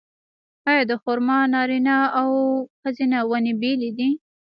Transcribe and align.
آیا 0.69 0.83
د 0.89 0.93
خرما 1.01 1.39
نارینه 1.53 1.97
او 2.19 2.29
ښځینه 2.81 3.17
ونې 3.29 3.53
بیلې 3.61 3.89
دي؟ 3.97 4.09